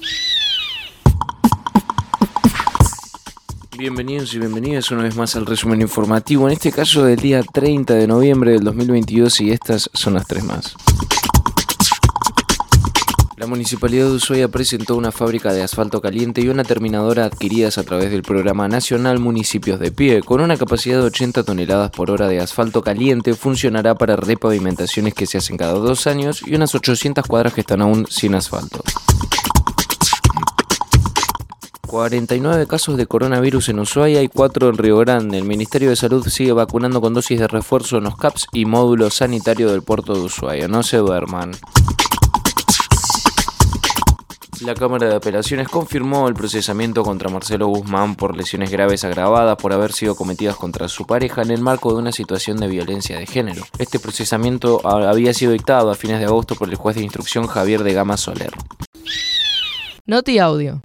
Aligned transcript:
Bienvenidos 3.78 4.34
y 4.34 4.40
bienvenidas 4.40 4.92
una 4.92 5.04
vez 5.04 5.16
más 5.16 5.38
al 5.38 5.46
resumen 5.46 5.82
informativo, 5.82 6.48
en 6.48 6.54
este 6.56 6.74
caso 6.74 7.06
del 7.06 7.20
día 7.20 7.42
30 7.42 7.94
de 7.94 8.06
noviembre 8.06 8.52
del 8.52 8.66
2022 8.66 9.40
y 9.40 9.52
estas 9.52 9.90
son 9.94 10.16
las 10.16 10.28
tres 10.28 10.44
más. 10.44 10.76
La 13.36 13.48
Municipalidad 13.48 14.06
de 14.06 14.12
Ushuaia 14.12 14.48
presentó 14.48 14.96
una 14.96 15.12
fábrica 15.12 15.52
de 15.52 15.64
asfalto 15.64 16.02
caliente 16.02 16.42
y 16.42 16.50
una 16.50 16.64
terminadora 16.64 17.26
adquiridas 17.26 17.80
a 17.80 17.84
través 17.84 18.12
del 18.12 18.22
Programa 18.22 18.68
Nacional 18.68 19.18
Municipios 19.18 19.80
de 19.80 19.92
Pie. 19.92 20.22
Con 20.22 20.40
una 20.40 20.56
capacidad 20.56 21.00
de 21.00 21.06
80 21.06 21.44
toneladas 21.44 21.90
por 21.90 22.12
hora 22.12 22.28
de 22.28 22.40
asfalto 22.40 22.84
caliente, 22.84 23.34
funcionará 23.34 23.96
para 23.96 24.16
repavimentaciones 24.16 25.16
que 25.16 25.26
se 25.26 25.40
hacen 25.40 25.58
cada 25.58 25.74
dos 25.74 26.06
años 26.06 26.44
y 26.46 26.54
unas 26.54 26.76
800 26.76 27.26
cuadras 27.26 27.54
que 27.54 27.62
están 27.62 27.82
aún 27.82 28.06
sin 28.08 28.36
asfalto. 28.36 28.84
49 31.88 32.68
casos 32.68 32.98
de 32.98 33.08
coronavirus 33.08 33.70
en 33.70 33.80
Ushuaia 33.80 34.22
y 34.22 34.28
4 34.28 34.70
en 34.70 34.78
Río 34.78 34.98
Grande. 35.00 35.40
El 35.40 35.46
Ministerio 35.46 35.90
de 35.90 35.96
Salud 35.96 36.28
sigue 36.28 36.52
vacunando 36.52 37.02
con 37.02 37.16
dosis 37.16 37.40
de 37.40 37.48
refuerzo 37.48 37.98
en 37.98 38.06
los 38.06 38.16
CAPS 38.16 38.48
y 38.52 38.66
módulo 38.66 39.10
sanitario 39.10 39.72
del 39.72 39.82
puerto 39.82 40.14
de 40.14 40.22
Ushuaia. 40.22 40.68
No 40.68 40.84
se 40.84 40.98
duerman. 40.98 41.52
La 44.66 44.76
Cámara 44.76 45.10
de 45.10 45.16
Apelaciones 45.16 45.68
confirmó 45.68 46.30
el 46.30 46.36
procesamiento 46.36 47.04
contra 47.04 47.30
Marcelo 47.30 47.68
Guzmán 47.68 48.16
por 48.16 48.38
lesiones 48.38 48.72
graves 48.72 49.04
agravadas 49.04 49.58
por 49.58 49.74
haber 49.74 49.92
sido 49.92 50.16
cometidas 50.16 50.56
contra 50.56 50.88
su 50.88 51.06
pareja 51.06 51.42
en 51.42 51.52
el 51.52 51.60
marco 51.60 51.92
de 51.92 52.00
una 52.00 52.14
situación 52.14 52.56
de 52.58 52.70
violencia 52.70 53.20
de 53.20 53.26
género. 53.26 53.64
Este 53.78 54.00
procesamiento 54.00 54.80
había 54.88 55.34
sido 55.34 55.52
dictado 55.52 55.92
a 55.92 55.96
fines 55.96 56.20
de 56.20 56.26
agosto 56.28 56.56
por 56.56 56.70
el 56.70 56.76
juez 56.76 56.96
de 56.96 57.04
instrucción 57.04 57.46
Javier 57.46 57.84
de 57.84 57.94
Gama 57.94 58.16
Soler. 58.16 58.52
Noti 60.06 60.40
Audio. 60.40 60.82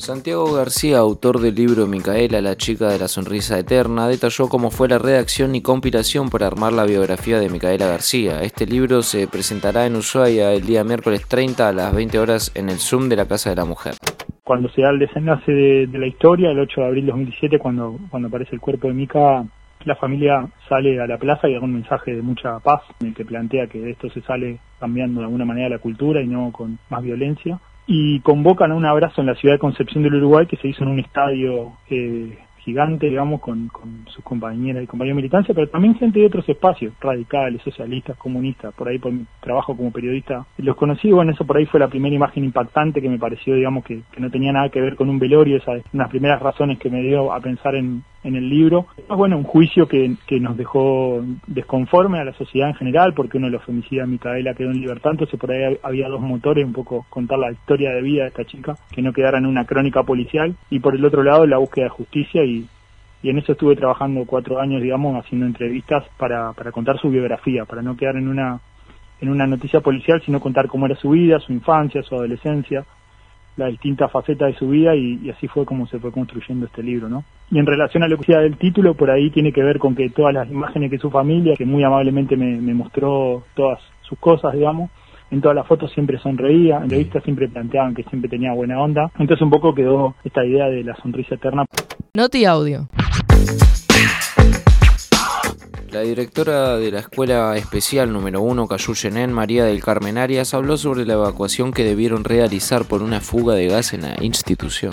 Santiago 0.00 0.54
García, 0.54 0.96
autor 0.96 1.40
del 1.40 1.54
libro 1.54 1.86
Micaela, 1.86 2.40
la 2.40 2.56
chica 2.56 2.88
de 2.88 2.98
la 2.98 3.06
sonrisa 3.06 3.58
eterna, 3.58 4.08
detalló 4.08 4.48
cómo 4.48 4.70
fue 4.70 4.88
la 4.88 4.98
redacción 4.98 5.54
y 5.54 5.60
compilación 5.60 6.30
para 6.30 6.46
armar 6.46 6.72
la 6.72 6.86
biografía 6.86 7.38
de 7.38 7.50
Micaela 7.50 7.86
García. 7.86 8.40
Este 8.40 8.64
libro 8.64 9.02
se 9.02 9.28
presentará 9.28 9.84
en 9.84 9.96
Ushuaia 9.96 10.54
el 10.54 10.62
día 10.62 10.84
miércoles 10.84 11.28
30 11.28 11.68
a 11.68 11.72
las 11.72 11.94
20 11.94 12.18
horas 12.18 12.50
en 12.54 12.70
el 12.70 12.78
Zoom 12.78 13.10
de 13.10 13.16
la 13.16 13.28
Casa 13.28 13.50
de 13.50 13.56
la 13.56 13.66
Mujer. 13.66 13.92
Cuando 14.42 14.70
se 14.70 14.80
da 14.80 14.88
el 14.88 15.00
desenlace 15.00 15.52
de, 15.52 15.86
la 15.92 16.06
historia, 16.06 16.50
el 16.50 16.60
8 16.60 16.80
de 16.80 16.86
abril 16.86 17.04
de 17.04 17.12
2017, 17.12 17.58
cuando, 17.58 17.98
cuando 18.08 18.28
aparece 18.28 18.54
el 18.54 18.60
cuerpo 18.62 18.88
de 18.88 18.94
Mica, 18.94 19.44
la 19.84 19.96
familia 19.96 20.48
sale 20.66 20.98
a 20.98 21.06
la 21.06 21.18
plaza 21.18 21.46
y 21.46 21.52
da 21.52 21.60
un 21.60 21.74
mensaje 21.74 22.16
de 22.16 22.22
mucha 22.22 22.58
paz, 22.60 22.80
en 23.00 23.08
el 23.08 23.14
que 23.14 23.26
plantea 23.26 23.66
que 23.66 23.78
de 23.78 23.90
esto 23.90 24.08
se 24.08 24.22
sale 24.22 24.60
cambiando 24.80 25.20
de 25.20 25.26
alguna 25.26 25.44
manera 25.44 25.68
la 25.68 25.78
cultura 25.78 26.22
y 26.22 26.26
no 26.26 26.52
con 26.52 26.78
más 26.88 27.02
violencia 27.02 27.60
y 27.86 28.20
convocan 28.20 28.72
a 28.72 28.74
un 28.74 28.86
abrazo 28.86 29.20
en 29.20 29.26
la 29.26 29.34
ciudad 29.34 29.54
de 29.54 29.60
Concepción 29.60 30.02
del 30.02 30.14
Uruguay 30.16 30.46
que 30.46 30.56
se 30.56 30.68
hizo 30.68 30.84
en 30.84 30.90
un 30.90 30.98
estadio 31.00 31.72
eh, 31.88 32.38
gigante, 32.60 33.08
digamos, 33.08 33.40
con, 33.40 33.68
con, 33.68 34.04
sus 34.08 34.22
compañeras 34.24 34.82
y 34.82 34.86
compañeros 34.86 35.16
de 35.16 35.22
militancia, 35.22 35.54
pero 35.54 35.68
también 35.68 35.94
gente 35.94 36.20
de 36.20 36.26
otros 36.26 36.48
espacios, 36.48 36.92
radicales, 37.00 37.62
socialistas, 37.62 38.16
comunistas, 38.16 38.72
por 38.74 38.88
ahí 38.88 38.98
por 38.98 39.12
mi 39.12 39.24
trabajo 39.40 39.76
como 39.76 39.90
periodista 39.90 40.44
los 40.58 40.76
conocí, 40.76 41.10
bueno, 41.10 41.32
eso 41.32 41.44
por 41.44 41.56
ahí 41.56 41.66
fue 41.66 41.80
la 41.80 41.88
primera 41.88 42.14
imagen 42.14 42.44
impactante 42.44 43.00
que 43.00 43.08
me 43.08 43.18
pareció, 43.18 43.54
digamos, 43.54 43.84
que, 43.84 44.02
que 44.12 44.20
no 44.20 44.30
tenía 44.30 44.52
nada 44.52 44.68
que 44.68 44.80
ver 44.80 44.96
con 44.96 45.08
un 45.08 45.18
velorio, 45.18 45.56
esa 45.56 45.74
es 45.76 45.84
una 45.92 46.04
de 46.04 46.06
las 46.06 46.10
primeras 46.10 46.42
razones 46.42 46.78
que 46.78 46.90
me 46.90 47.02
dio 47.02 47.32
a 47.32 47.40
pensar 47.40 47.74
en, 47.74 48.04
en 48.22 48.36
el 48.36 48.48
libro. 48.48 48.86
Bueno, 49.08 49.38
un 49.38 49.44
juicio 49.44 49.88
que, 49.88 50.14
que, 50.26 50.40
nos 50.40 50.56
dejó 50.56 51.22
desconforme 51.46 52.18
a 52.18 52.24
la 52.24 52.32
sociedad 52.34 52.68
en 52.68 52.74
general, 52.74 53.14
porque 53.14 53.38
uno 53.38 53.46
de 53.46 53.52
los 53.52 53.64
femicidas, 53.64 54.08
Micaela, 54.08 54.54
quedó 54.54 54.70
en 54.70 54.80
libertad, 54.80 55.12
entonces 55.12 55.38
por 55.38 55.50
ahí 55.50 55.78
había 55.82 56.08
dos 56.08 56.20
motores, 56.20 56.64
un 56.64 56.72
poco 56.72 57.06
contar 57.08 57.38
la 57.38 57.52
historia 57.52 57.90
de 57.90 58.02
vida 58.02 58.22
de 58.22 58.28
esta 58.28 58.44
chica, 58.44 58.76
que 58.92 59.02
no 59.02 59.12
quedara 59.12 59.38
en 59.38 59.46
una 59.46 59.64
crónica 59.64 60.02
policial, 60.02 60.54
y 60.68 60.80
por 60.80 60.94
el 60.94 61.04
otro 61.04 61.22
lado 61.22 61.46
la 61.46 61.58
búsqueda 61.58 61.84
de 61.84 61.90
justicia, 61.90 62.44
y, 62.44 62.66
y 63.22 63.30
en 63.30 63.38
eso 63.38 63.52
estuve 63.52 63.76
trabajando 63.76 64.24
cuatro 64.26 64.60
años, 64.60 64.82
digamos, 64.82 65.16
haciendo 65.16 65.46
entrevistas 65.46 66.04
para, 66.18 66.52
para 66.52 66.72
contar 66.72 66.98
su 66.98 67.10
biografía, 67.10 67.64
para 67.64 67.82
no 67.82 67.96
quedar 67.96 68.16
en 68.16 68.28
una 68.28 68.60
en 69.20 69.28
una 69.28 69.46
noticia 69.46 69.80
policial, 69.80 70.22
sino 70.24 70.40
contar 70.40 70.66
cómo 70.66 70.86
era 70.86 70.96
su 70.96 71.10
vida, 71.10 71.38
su 71.40 71.52
infancia, 71.52 72.02
su 72.02 72.14
adolescencia, 72.14 72.86
las 73.56 73.70
distintas 73.70 74.10
facetas 74.10 74.52
de 74.52 74.58
su 74.58 74.68
vida 74.68 74.94
y, 74.94 75.28
así 75.30 75.48
fue 75.48 75.64
como 75.64 75.86
se 75.86 75.98
fue 75.98 76.12
construyendo 76.12 76.66
este 76.66 76.82
libro, 76.82 77.08
¿no? 77.08 77.24
Y 77.50 77.58
en 77.58 77.66
relación 77.66 78.02
a 78.02 78.08
lo 78.08 78.16
que 78.16 78.22
decía 78.22 78.40
del 78.40 78.56
título, 78.56 78.94
por 78.94 79.10
ahí 79.10 79.30
tiene 79.30 79.52
que 79.52 79.62
ver 79.62 79.78
con 79.78 79.94
que 79.94 80.10
todas 80.10 80.32
las 80.32 80.48
imágenes 80.50 80.90
que 80.90 80.98
su 80.98 81.10
familia, 81.10 81.54
que 81.56 81.66
muy 81.66 81.82
amablemente 81.82 82.36
me, 82.36 82.74
mostró 82.74 83.44
todas 83.54 83.80
sus 84.02 84.18
cosas, 84.18 84.54
digamos, 84.54 84.90
en 85.30 85.40
todas 85.40 85.56
las 85.56 85.66
fotos 85.66 85.92
siempre 85.92 86.18
sonreía, 86.18 86.78
en 86.78 86.90
revistas 86.90 87.22
siempre 87.22 87.48
planteaban 87.48 87.94
que 87.94 88.02
siempre 88.04 88.28
tenía 88.28 88.52
buena 88.52 88.80
onda, 88.80 89.10
entonces 89.18 89.42
un 89.42 89.50
poco 89.50 89.74
quedó 89.74 90.14
esta 90.24 90.44
idea 90.44 90.66
de 90.66 90.82
la 90.82 90.96
sonrisa 90.96 91.34
eterna. 91.34 91.64
Noti 92.14 92.44
audio. 92.44 92.88
La 95.92 96.02
directora 96.02 96.76
de 96.76 96.92
la 96.92 97.00
Escuela 97.00 97.56
Especial 97.56 98.12
número 98.12 98.42
1 98.42 98.68
Cayuyenén, 98.68 99.32
María 99.32 99.64
del 99.64 99.82
Carmen 99.82 100.18
Arias, 100.18 100.54
habló 100.54 100.76
sobre 100.76 101.04
la 101.04 101.14
evacuación 101.14 101.72
que 101.72 101.82
debieron 101.82 102.22
realizar 102.22 102.84
por 102.84 103.02
una 103.02 103.20
fuga 103.20 103.54
de 103.54 103.66
gas 103.66 103.92
en 103.92 104.02
la 104.02 104.14
institución. 104.22 104.92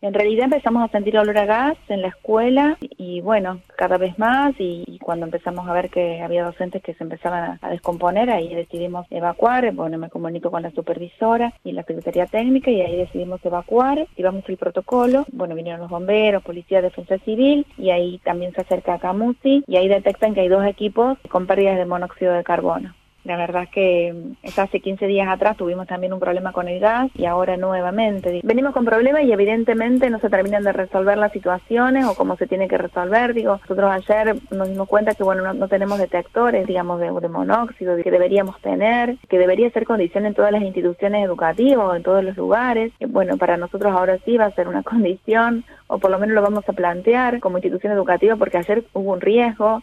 En 0.00 0.12
realidad 0.12 0.46
empezamos 0.46 0.82
a 0.82 0.90
sentir 0.90 1.16
olor 1.16 1.38
a 1.38 1.44
gas 1.44 1.78
en 1.88 2.02
la 2.02 2.08
escuela 2.08 2.76
y 3.00 3.22
bueno, 3.22 3.62
cada 3.76 3.96
vez 3.96 4.18
más 4.18 4.54
y, 4.58 4.98
cuando 5.02 5.24
empezamos 5.24 5.66
a 5.66 5.72
ver 5.72 5.88
que 5.88 6.20
había 6.20 6.44
docentes 6.44 6.82
que 6.82 6.92
se 6.92 7.02
empezaban 7.02 7.58
a, 7.62 7.70
descomponer, 7.70 8.28
ahí 8.28 8.54
decidimos 8.54 9.06
evacuar, 9.08 9.72
bueno, 9.72 9.96
me 9.96 10.10
comunico 10.10 10.50
con 10.50 10.62
la 10.62 10.70
supervisora 10.72 11.54
y 11.64 11.72
la 11.72 11.82
Secretaría 11.84 12.26
Técnica 12.26 12.70
y 12.70 12.82
ahí 12.82 12.96
decidimos 12.96 13.42
evacuar, 13.42 14.06
llevamos 14.16 14.46
el 14.48 14.58
protocolo, 14.58 15.24
bueno, 15.32 15.54
vinieron 15.54 15.80
los 15.80 15.88
bomberos, 15.88 16.42
policía, 16.42 16.82
defensa 16.82 17.16
civil 17.24 17.66
y 17.78 17.88
ahí 17.88 18.18
también 18.22 18.52
se 18.52 18.60
acerca 18.60 18.92
a 18.92 18.98
Camusi 18.98 19.64
y 19.66 19.76
ahí 19.76 19.88
detectan 19.88 20.34
que 20.34 20.42
hay 20.42 20.48
dos 20.48 20.66
equipos 20.66 21.16
con 21.30 21.46
pérdidas 21.46 21.78
de 21.78 21.86
monóxido 21.86 22.34
de 22.34 22.44
carbono. 22.44 22.94
La 23.24 23.36
verdad 23.36 23.64
es 23.64 23.70
que 23.70 24.12
mm, 24.12 24.60
hace 24.60 24.80
15 24.80 25.06
días 25.06 25.28
atrás 25.28 25.56
tuvimos 25.56 25.86
también 25.86 26.12
un 26.12 26.20
problema 26.20 26.52
con 26.52 26.68
el 26.68 26.80
gas 26.80 27.10
y 27.14 27.26
ahora 27.26 27.56
nuevamente. 27.56 28.40
Venimos 28.42 28.72
con 28.72 28.84
problemas 28.84 29.24
y 29.24 29.32
evidentemente 29.32 30.10
no 30.10 30.18
se 30.20 30.30
terminan 30.30 30.64
de 30.64 30.72
resolver 30.72 31.18
las 31.18 31.32
situaciones 31.32 32.06
o 32.06 32.14
cómo 32.14 32.36
se 32.36 32.46
tiene 32.46 32.68
que 32.68 32.78
resolver. 32.78 33.34
Digo, 33.34 33.58
nosotros 33.60 33.90
ayer 33.90 34.36
nos 34.50 34.68
dimos 34.68 34.88
cuenta 34.88 35.14
que 35.14 35.22
bueno 35.22 35.52
no, 35.52 35.68
tenemos 35.68 35.98
detectores, 35.98 36.66
digamos, 36.66 37.00
de, 37.00 37.10
monóxido 37.10 37.96
que 37.96 38.10
deberíamos 38.10 38.60
tener, 38.60 39.16
que 39.28 39.38
debería 39.38 39.70
ser 39.70 39.84
condición 39.84 40.26
en 40.26 40.34
todas 40.34 40.52
las 40.52 40.62
instituciones 40.62 41.24
educativas, 41.24 41.96
en 41.96 42.02
todos 42.02 42.24
los 42.24 42.36
lugares. 42.36 42.92
Bueno, 43.08 43.36
para 43.36 43.56
nosotros 43.56 43.92
ahora 43.92 44.18
sí 44.24 44.36
va 44.36 44.46
a 44.46 44.54
ser 44.54 44.68
una 44.68 44.82
condición 44.90 45.64
o 45.86 45.98
por 45.98 46.10
lo 46.10 46.18
menos 46.18 46.34
lo 46.34 46.42
vamos 46.42 46.68
a 46.68 46.72
plantear 46.72 47.40
como 47.40 47.58
institución 47.58 47.92
educativa 47.92 48.36
porque 48.36 48.58
ayer 48.58 48.84
hubo 48.92 49.12
un 49.12 49.20
riesgo. 49.20 49.82